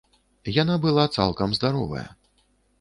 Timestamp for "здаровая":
1.61-2.05